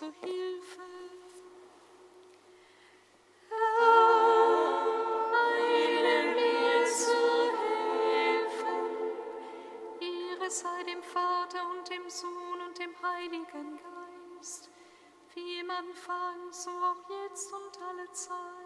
zu 0.00 0.06
Hilfe. 0.22 0.80
Eile 5.52 6.18
mir 6.36 6.86
zu 6.86 7.20
Hilfe. 7.60 8.74
Ehre 10.00 10.50
sei 10.50 10.84
dem 10.84 11.02
Vater 11.02 11.68
und 11.70 11.90
dem 11.90 12.08
Sohn 12.08 12.60
und 12.66 12.78
dem 12.78 12.94
Heiligen 13.02 13.78
Geist, 13.78 14.70
wie 15.34 15.58
im 15.58 15.70
Anfang, 15.70 16.50
so 16.50 16.70
auch 16.70 17.10
jetzt 17.10 17.52
und 17.52 17.82
alle 17.82 18.10
Zeit. 18.12 18.59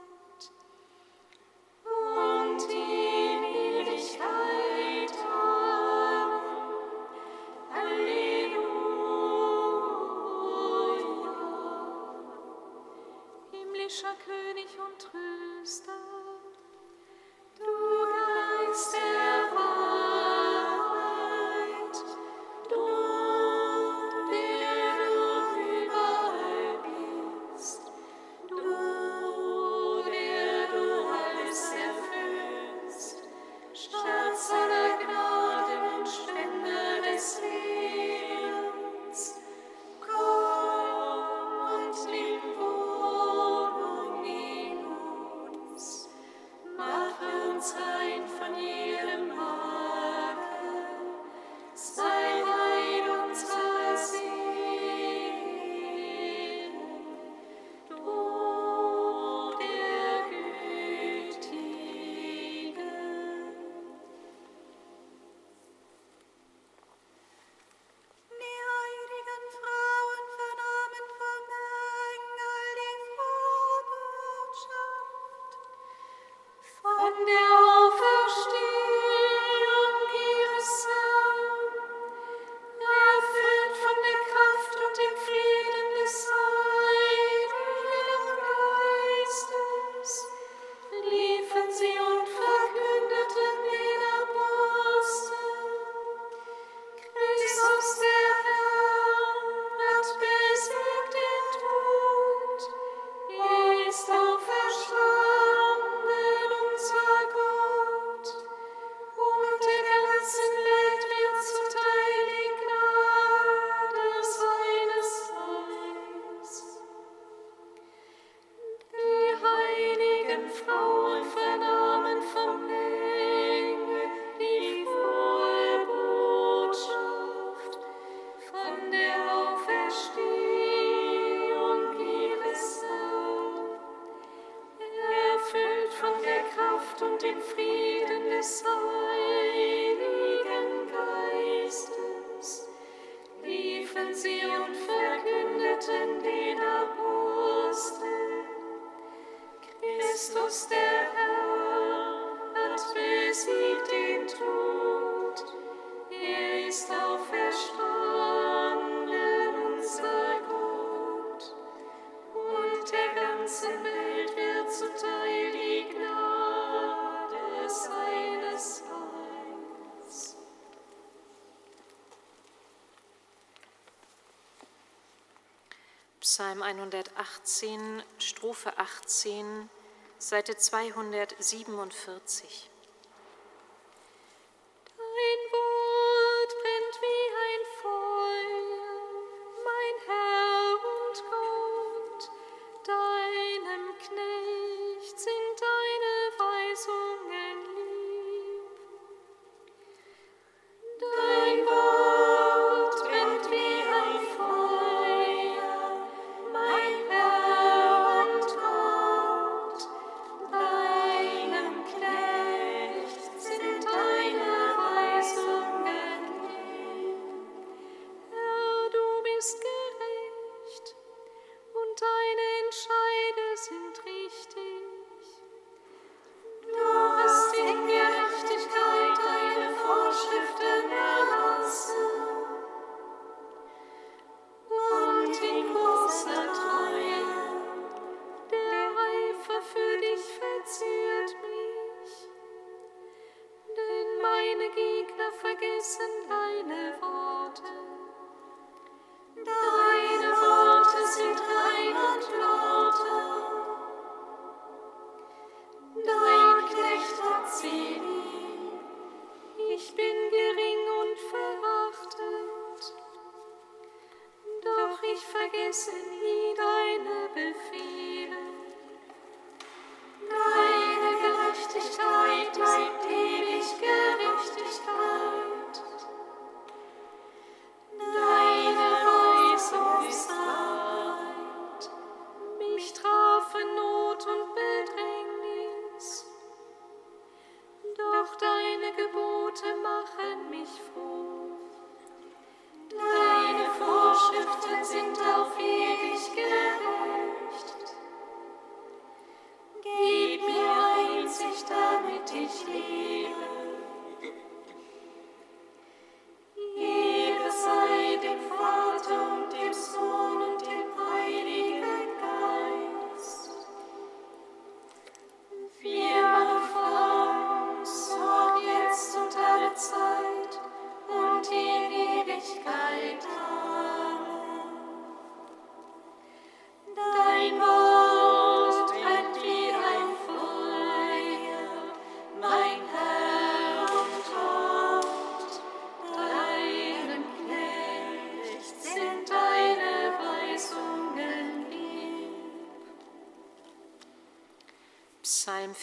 Psalm 176.35 176.63
118, 176.63 178.03
Strophe 178.19 178.73
18, 178.77 179.71
Seite 180.19 180.57
247. 180.57 182.74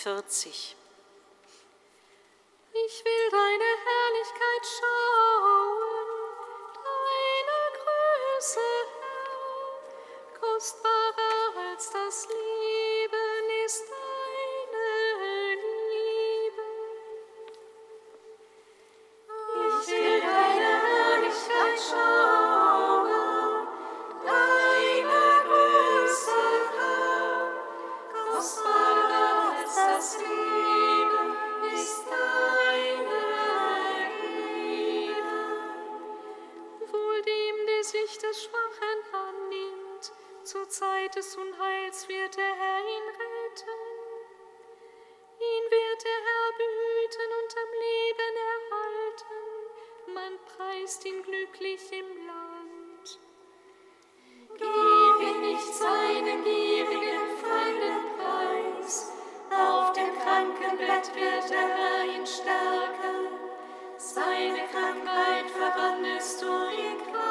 40. 0.03 0.81
sich 37.83 38.18
des 38.19 38.44
Schwachen 38.44 39.00
annimmt. 39.12 40.12
Zur 40.44 40.69
Zeit 40.69 41.16
des 41.16 41.36
Unheils 41.36 42.07
wird 42.07 42.38
der 42.38 42.56
Herr 42.56 42.80
ihn 42.80 43.07
retten. 43.10 43.81
Ihn 45.39 45.66
wird 45.72 46.04
der 46.04 46.19
Herr 46.28 46.50
behüten 46.62 47.30
und 47.39 47.51
am 47.57 47.72
Leben 47.86 48.33
erhalten. 48.51 49.42
Man 50.13 50.33
preist 50.45 51.06
ihn 51.06 51.24
glücklich 51.24 51.92
im 51.92 52.28
Land. 52.28 53.19
Gebe 54.57 55.39
nicht 55.39 55.74
seinen 55.74 56.44
gierigen 56.44 57.38
Feinden 57.42 58.06
preis. 58.18 59.12
Auf 59.50 59.94
dem 59.94 60.19
Krankenbett 60.19 61.16
wird 61.16 61.50
der 61.50 61.68
Herr 61.68 62.06
ihn 62.06 62.27
stärken. 62.27 63.39
Seine 63.98 64.68
Krankheit 64.68 65.50
verwandelst 65.50 66.42
du 66.42 66.48
in 66.48 66.98
Kraft. 67.12 67.31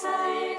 say 0.00 0.49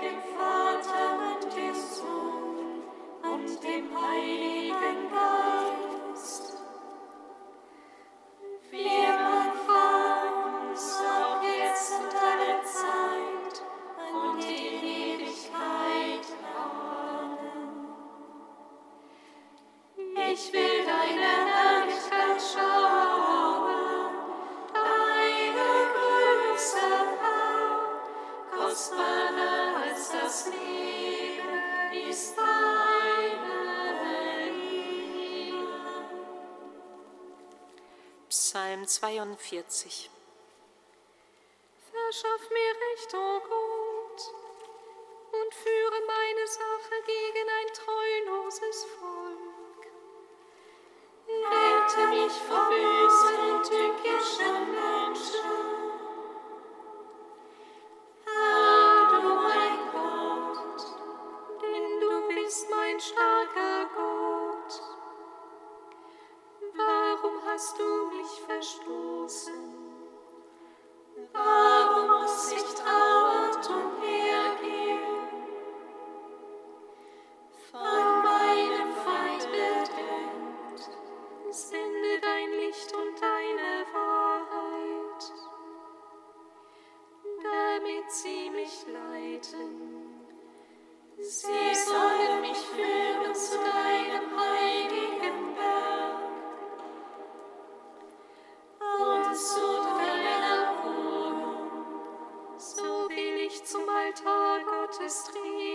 42. 39.02 40.21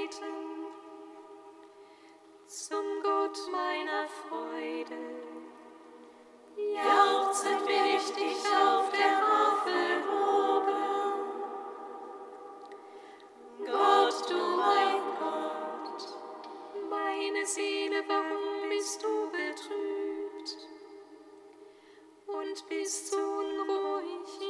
beten 0.06 0.66
zum 2.46 3.02
Gott 3.02 3.38
meiner 3.50 4.06
Freude. 4.08 4.96
Jauchzend 6.56 7.66
bin 7.66 7.84
ich 7.96 8.12
dich 8.12 8.46
auf 8.54 8.90
der 8.90 9.20
Hafel 9.20 10.04
oben. 10.08 10.84
Gott, 13.66 14.30
du 14.30 14.38
mein 14.56 15.02
Gott, 15.18 16.02
meine 16.88 17.44
Seele, 17.44 18.04
warum 18.06 18.46
bist 22.68 23.08
so 23.10 23.16
unruhig 23.16 24.45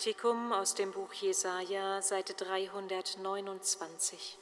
Kantikum 0.00 0.54
aus 0.54 0.74
dem 0.74 0.92
Buch 0.92 1.12
Jesaja, 1.12 2.00
Seite 2.00 2.32
329. 2.32 4.38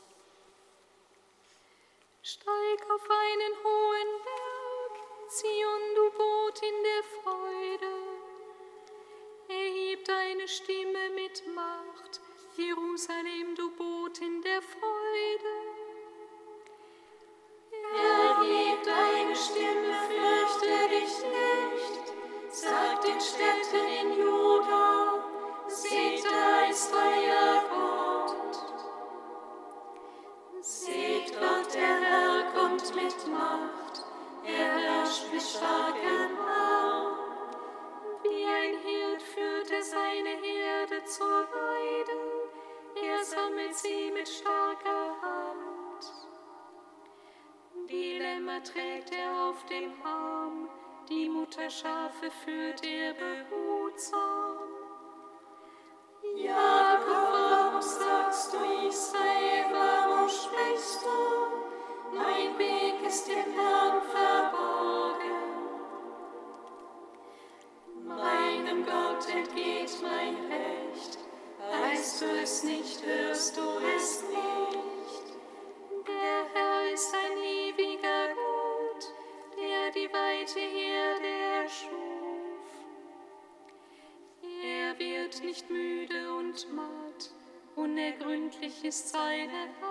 unergründlich 87.88 88.84
ist 88.84 89.08
seine 89.10 89.87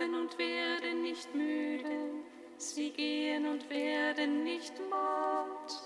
laufen 0.00 0.14
und 0.14 0.38
werden 0.38 1.02
nicht 1.02 1.34
müde, 1.34 2.12
sie 2.56 2.90
gehen 2.90 3.46
und 3.46 3.68
werden 3.70 4.44
nicht 4.44 4.74
matt. 4.88 5.79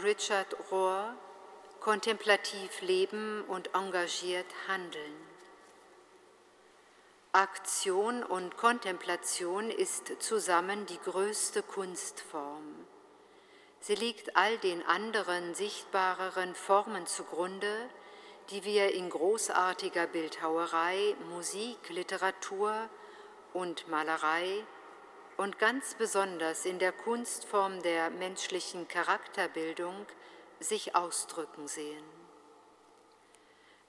Richard 0.00 0.56
Rohr 0.70 1.14
kontemplativ 1.80 2.80
leben 2.80 3.44
und 3.46 3.74
engagiert 3.74 4.46
handeln. 4.66 5.12
Aktion 7.32 8.22
und 8.22 8.56
Kontemplation 8.56 9.70
ist 9.70 10.12
zusammen 10.20 10.86
die 10.86 10.98
größte 10.98 11.62
Kunstform. 11.62 12.86
Sie 13.80 13.94
liegt 13.94 14.34
all 14.34 14.56
den 14.58 14.82
anderen 14.86 15.54
sichtbareren 15.54 16.54
Formen 16.54 17.06
zugrunde, 17.06 17.90
die 18.48 18.64
wir 18.64 18.94
in 18.94 19.10
großartiger 19.10 20.06
Bildhauerei, 20.06 21.16
Musik, 21.28 21.90
Literatur 21.90 22.88
und 23.52 23.88
Malerei 23.88 24.64
und 25.36 25.58
ganz 25.58 25.94
besonders 25.94 26.66
in 26.66 26.78
der 26.78 26.92
Kunstform 26.92 27.82
der 27.82 28.10
menschlichen 28.10 28.88
Charakterbildung 28.88 30.06
sich 30.60 30.94
ausdrücken 30.94 31.68
sehen. 31.68 32.04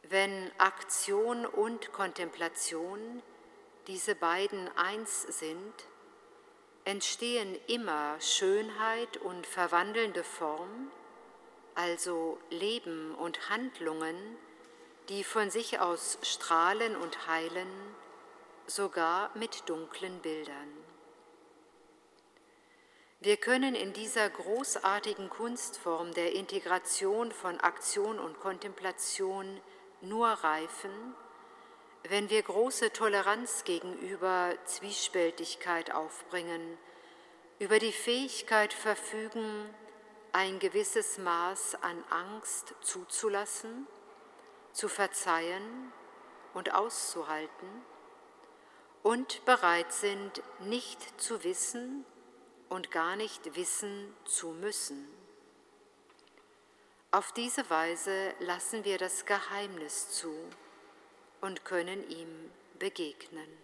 Wenn 0.03 0.51
Aktion 0.57 1.45
und 1.45 1.93
Kontemplation, 1.93 3.21
diese 3.87 4.15
beiden 4.15 4.69
eins 4.77 5.21
sind, 5.23 5.73
entstehen 6.85 7.57
immer 7.67 8.19
Schönheit 8.19 9.17
und 9.17 9.47
verwandelnde 9.47 10.23
Form, 10.23 10.91
also 11.75 12.37
Leben 12.49 13.15
und 13.15 13.49
Handlungen, 13.49 14.15
die 15.09 15.23
von 15.23 15.49
sich 15.49 15.79
aus 15.79 16.17
strahlen 16.21 16.95
und 16.95 17.27
heilen, 17.27 17.69
sogar 18.67 19.31
mit 19.35 19.67
dunklen 19.69 20.19
Bildern. 20.19 20.82
Wir 23.23 23.37
können 23.37 23.73
in 23.73 23.93
dieser 23.93 24.29
großartigen 24.29 25.29
Kunstform 25.29 26.13
der 26.13 26.33
Integration 26.33 27.31
von 27.31 27.57
Aktion 27.61 28.19
und 28.19 28.37
Kontemplation 28.41 29.61
nur 30.01 30.27
reifen, 30.27 30.91
wenn 32.09 32.29
wir 32.29 32.43
große 32.43 32.91
Toleranz 32.91 33.63
gegenüber 33.63 34.53
Zwiespältigkeit 34.65 35.93
aufbringen, 35.93 36.77
über 37.59 37.79
die 37.79 37.93
Fähigkeit 37.93 38.73
verfügen, 38.73 39.73
ein 40.33 40.59
gewisses 40.59 41.17
Maß 41.17 41.75
an 41.75 42.03
Angst 42.09 42.75
zuzulassen, 42.81 43.87
zu 44.73 44.89
verzeihen 44.89 45.93
und 46.53 46.73
auszuhalten 46.73 47.69
und 49.01 49.45
bereit 49.45 49.93
sind, 49.93 50.43
nicht 50.59 51.21
zu 51.21 51.45
wissen, 51.45 52.05
und 52.73 52.89
gar 52.89 53.15
nicht 53.15 53.55
wissen 53.55 54.15
zu 54.25 54.47
müssen. 54.47 55.07
Auf 57.11 57.31
diese 57.31 57.69
Weise 57.69 58.33
lassen 58.39 58.83
wir 58.83 58.97
das 58.97 59.27
Geheimnis 59.27 60.09
zu 60.09 60.33
und 61.39 61.65
können 61.65 62.09
ihm 62.09 62.51
begegnen. 62.79 63.62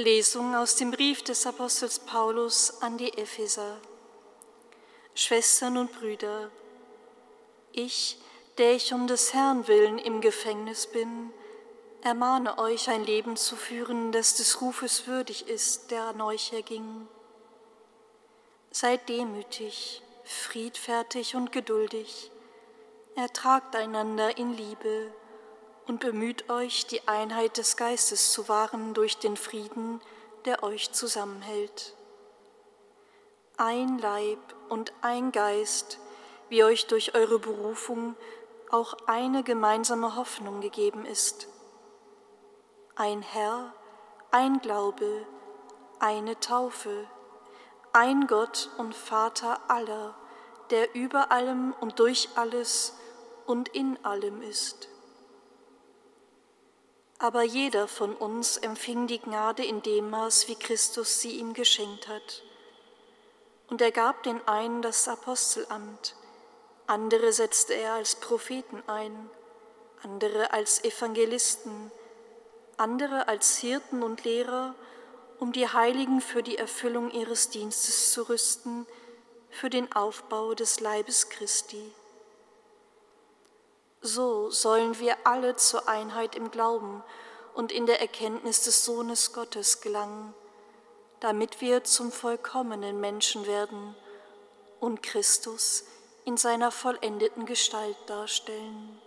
Lesung 0.00 0.54
aus 0.54 0.76
dem 0.76 0.90
Brief 0.90 1.22
des 1.22 1.46
Apostels 1.46 1.98
Paulus 1.98 2.80
an 2.80 2.96
die 2.96 3.16
Epheser. 3.18 3.78
Schwestern 5.14 5.76
und 5.76 5.92
Brüder, 5.92 6.50
ich, 7.72 8.18
der 8.56 8.72
ich 8.72 8.94
um 8.94 9.06
des 9.06 9.34
Herrn 9.34 9.68
willen 9.68 9.98
im 9.98 10.22
Gefängnis 10.22 10.86
bin, 10.86 11.30
ermahne 12.00 12.58
euch, 12.58 12.88
ein 12.88 13.04
Leben 13.04 13.36
zu 13.36 13.56
führen, 13.56 14.10
das 14.10 14.36
des 14.36 14.62
Rufes 14.62 15.06
würdig 15.06 15.48
ist, 15.48 15.90
der 15.90 16.04
an 16.04 16.22
euch 16.22 16.54
erging. 16.54 17.06
Seid 18.70 19.08
demütig, 19.10 20.02
friedfertig 20.24 21.34
und 21.34 21.52
geduldig, 21.52 22.30
ertragt 23.16 23.76
einander 23.76 24.38
in 24.38 24.56
Liebe 24.56 25.12
und 25.86 26.00
bemüht 26.00 26.50
euch, 26.50 26.86
die 26.86 27.06
Einheit 27.08 27.56
des 27.56 27.76
Geistes 27.76 28.32
zu 28.32 28.48
wahren 28.48 28.94
durch 28.94 29.18
den 29.18 29.36
Frieden, 29.36 30.00
der 30.44 30.62
euch 30.62 30.92
zusammenhält. 30.92 31.94
Ein 33.56 33.98
Leib 33.98 34.38
und 34.68 34.92
ein 35.02 35.32
Geist, 35.32 35.98
wie 36.48 36.64
euch 36.64 36.86
durch 36.86 37.14
eure 37.14 37.38
Berufung 37.38 38.16
auch 38.70 38.94
eine 39.06 39.42
gemeinsame 39.42 40.16
Hoffnung 40.16 40.60
gegeben 40.60 41.04
ist. 41.04 41.48
Ein 42.96 43.22
Herr, 43.22 43.74
ein 44.30 44.60
Glaube, 44.60 45.26
eine 45.98 46.38
Taufe, 46.40 47.06
ein 47.92 48.26
Gott 48.26 48.70
und 48.78 48.94
Vater 48.94 49.60
aller, 49.68 50.14
der 50.70 50.94
über 50.94 51.32
allem 51.32 51.74
und 51.80 51.98
durch 51.98 52.28
alles 52.36 52.94
und 53.46 53.68
in 53.68 54.02
allem 54.04 54.42
ist. 54.42 54.88
Aber 57.22 57.42
jeder 57.42 57.86
von 57.86 58.16
uns 58.16 58.56
empfing 58.56 59.06
die 59.06 59.20
Gnade 59.20 59.62
in 59.62 59.82
dem 59.82 60.08
Maß, 60.08 60.48
wie 60.48 60.54
Christus 60.54 61.20
sie 61.20 61.32
ihm 61.32 61.52
geschenkt 61.52 62.08
hat. 62.08 62.42
Und 63.68 63.82
er 63.82 63.92
gab 63.92 64.22
den 64.22 64.40
einen 64.48 64.80
das 64.80 65.06
Apostelamt, 65.06 66.16
andere 66.86 67.34
setzte 67.34 67.74
er 67.74 67.92
als 67.92 68.16
Propheten 68.16 68.82
ein, 68.86 69.28
andere 70.02 70.54
als 70.54 70.82
Evangelisten, 70.82 71.92
andere 72.78 73.28
als 73.28 73.58
Hirten 73.58 74.02
und 74.02 74.24
Lehrer, 74.24 74.74
um 75.38 75.52
die 75.52 75.68
Heiligen 75.68 76.22
für 76.22 76.42
die 76.42 76.56
Erfüllung 76.56 77.10
ihres 77.10 77.50
Dienstes 77.50 78.12
zu 78.12 78.30
rüsten, 78.30 78.86
für 79.50 79.68
den 79.68 79.92
Aufbau 79.92 80.54
des 80.54 80.80
Leibes 80.80 81.28
Christi. 81.28 81.92
So 84.02 84.50
sollen 84.50 84.98
wir 84.98 85.16
alle 85.24 85.56
zur 85.56 85.86
Einheit 85.86 86.34
im 86.34 86.50
Glauben 86.50 87.04
und 87.54 87.70
in 87.70 87.84
der 87.84 88.00
Erkenntnis 88.00 88.64
des 88.64 88.84
Sohnes 88.84 89.34
Gottes 89.34 89.82
gelangen, 89.82 90.32
damit 91.20 91.60
wir 91.60 91.84
zum 91.84 92.10
vollkommenen 92.10 92.98
Menschen 92.98 93.46
werden 93.46 93.94
und 94.80 95.02
Christus 95.02 95.84
in 96.24 96.38
seiner 96.38 96.70
vollendeten 96.70 97.44
Gestalt 97.44 97.98
darstellen. 98.06 99.00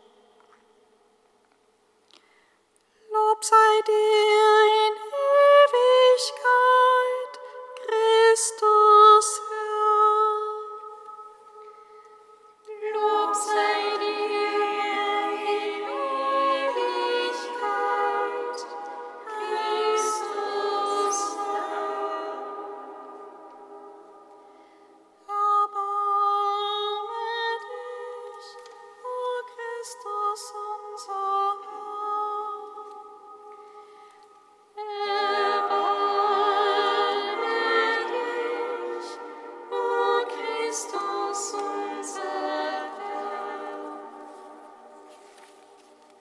Lob 3.12 3.44
sei 3.44 3.82
dir 3.88 4.64
in 4.88 4.94
Ewigkeit, 5.74 6.54
Christus 7.88 9.42
Herr. 9.50 9.63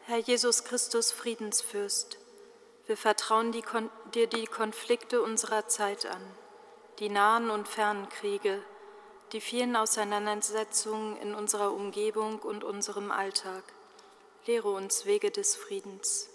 Herr 0.07 0.19
Jesus 0.19 0.65
Christus, 0.65 1.13
Friedensfürst, 1.13 2.19
wir 2.89 2.97
vertrauen 2.97 3.53
die 3.53 3.63
dir 4.13 4.27
die 4.27 4.47
Konflikte 4.47 5.23
unserer 5.23 5.69
Zeit 5.69 6.07
an, 6.07 6.21
die 6.99 7.09
nahen 7.09 7.51
und 7.51 7.69
fernen 7.69 8.09
Kriege, 8.09 8.61
die 9.33 9.41
vielen 9.41 9.77
Auseinandersetzungen 9.77 11.17
in 11.19 11.37
unserer 11.37 11.73
Umgebung 11.73 12.41
und 12.41 12.65
unserem 12.65 13.13
Alltag. 13.13 13.63
Lehre 14.45 14.71
uns 14.71 15.07
Wege 15.07 15.31
des 15.31 15.55
Friedens. 15.55 16.29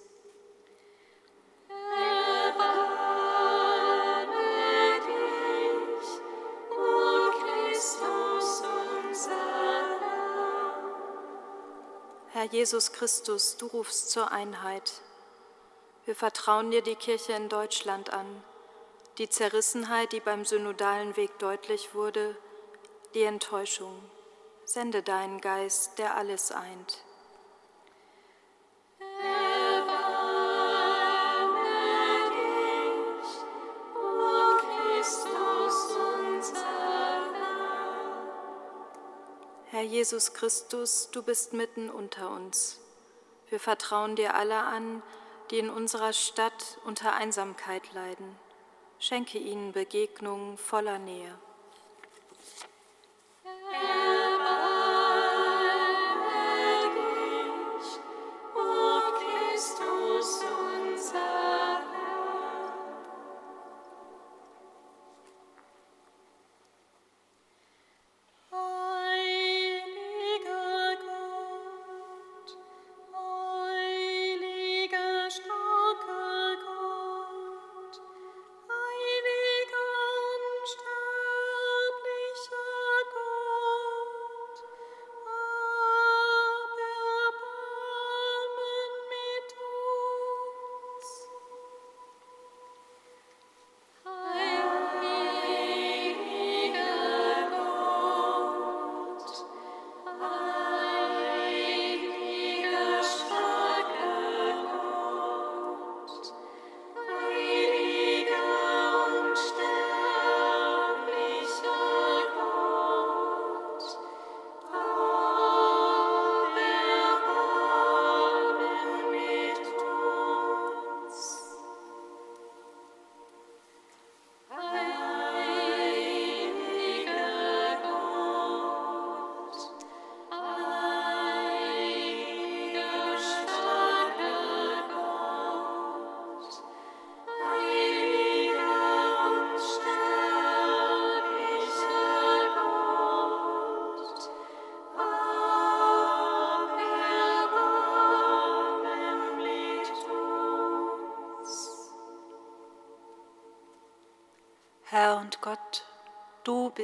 Jesus 12.54 12.92
Christus, 12.94 13.58
du 13.58 13.68
rufst 13.68 14.12
zur 14.12 14.32
Einheit. 14.32 15.02
Wir 16.06 16.16
vertrauen 16.16 16.72
dir 16.72 16.82
die 16.82 16.96
Kirche 16.96 17.34
in 17.34 17.50
Deutschland 17.50 18.12
an, 18.12 18.44
die 19.18 19.30
Zerrissenheit, 19.30 20.12
die 20.12 20.20
beim 20.20 20.46
synodalen 20.46 21.18
Weg 21.18 21.40
deutlich 21.40 21.94
wurde, 21.94 22.38
die 23.14 23.24
Enttäuschung. 23.24 23.98
Sende 24.66 25.02
deinen 25.04 25.42
Geist, 25.42 25.98
der 25.98 26.16
alles 26.16 26.52
eint. 26.52 27.04
Herr. 39.78 39.84
Jesus 39.84 40.34
Christus, 40.34 41.10
du 41.12 41.22
bist 41.22 41.54
mitten 41.54 41.92
unter 41.92 42.32
uns. 42.32 42.80
Wir 43.50 43.60
vertrauen 43.60 44.16
dir 44.16 44.34
alle 44.34 44.64
an, 44.64 45.04
die 45.52 45.60
in 45.60 45.70
unserer 45.70 46.14
Stadt 46.14 46.80
unter 46.84 47.14
Einsamkeit 47.14 47.94
leiden. 47.94 48.36
Schenke 48.98 49.38
ihnen 49.38 49.74
Begegnungen 49.74 50.58
voller 50.58 50.98
Nähe. 50.98 51.32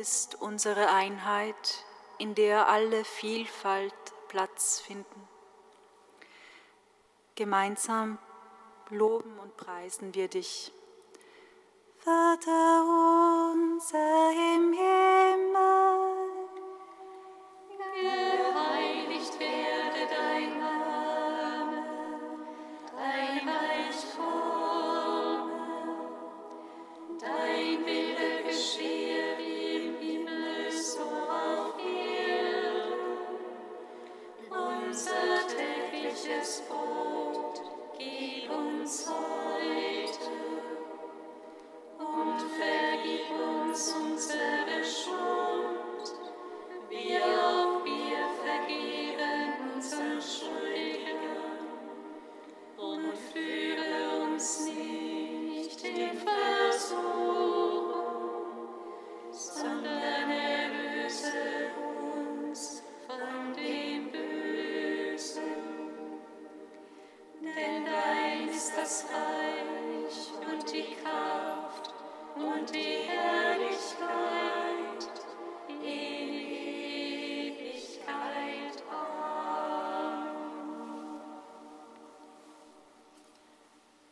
Du 0.03 0.09
bist 0.09 0.35
unsere 0.41 0.89
Einheit, 0.89 1.85
in 2.17 2.35
der 2.35 2.67
alle 2.67 3.05
Vielfalt 3.05 3.93
Platz 4.27 4.81
finden. 4.81 5.29
Gemeinsam 7.35 8.17
loben 8.89 9.39
und 9.39 9.55
preisen 9.55 10.13
wir 10.13 10.27
dich. 10.27 10.73
Vater 11.99 12.83
unser 13.53 14.31
im 14.31 14.73
Himmel, 14.73 15.52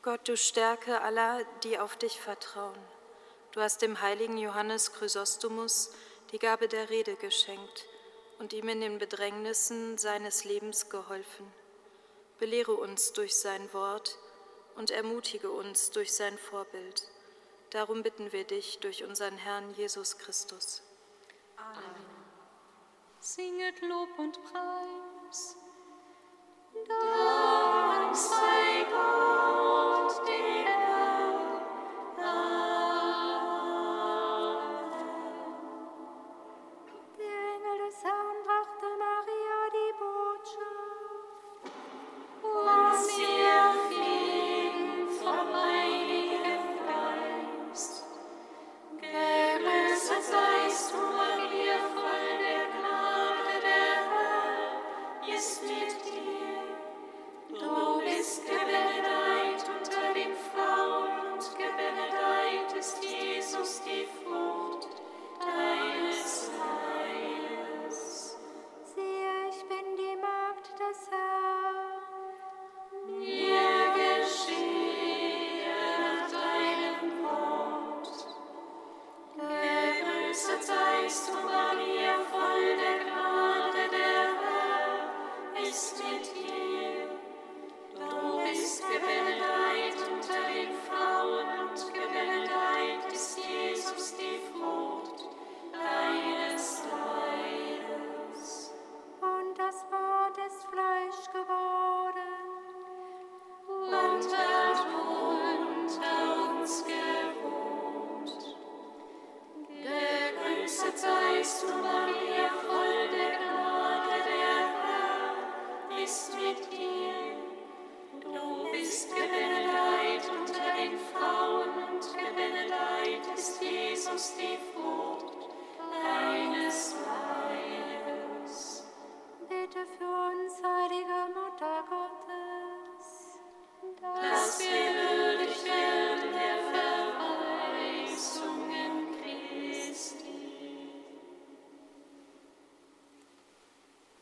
Gott, 0.04 0.28
du 0.28 0.36
Stärke 0.36 1.02
aller, 1.02 1.44
die 1.64 1.78
auf 1.78 1.96
dich 1.96 2.20
vertrauen. 2.20 2.80
Du 3.52 3.62
hast 3.62 3.84
dem 3.84 4.02
heiligen 4.02 4.38
Johannes 4.38 4.94
Chrysostomus 4.94 5.92
die 6.32 6.40
Gabe 6.40 6.68
der 6.68 6.90
Rede 6.90 7.16
geschenkt 7.16 7.86
und 8.40 8.52
ihm 8.52 8.68
in 8.70 8.82
den 8.82 8.98
Bedrängnissen 8.98 10.00
seines 10.00 10.44
Lebens 10.44 10.90
geholfen. 10.90 11.46
Belehre 12.40 12.74
uns 12.74 13.14
durch 13.14 13.36
sein 13.36 13.72
Wort 13.74 14.18
und 14.76 14.90
ermutige 14.90 15.52
uns 15.52 15.92
durch 15.92 16.14
sein 16.14 16.36
Vorbild. 16.38 17.08
Darum 17.70 18.02
bitten 18.02 18.32
wir 18.32 18.44
dich 18.44 18.80
durch 18.80 19.04
unseren 19.04 19.38
Herrn 19.38 19.72
Jesus 19.76 20.18
Christus. 20.18 20.82
Singet 23.20 23.80
Lob 23.84 24.10
und 24.18 24.44
Preis. 24.46 25.56
Dank 26.88 28.16
sei 28.16 28.86
Gott, 28.90 29.41